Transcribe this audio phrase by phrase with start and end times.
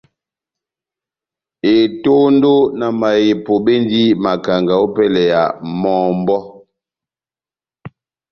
[1.75, 5.43] Etondo na mahepo bendi makanga ópɛlɛ ya
[5.81, 6.41] mɔmbɔ́.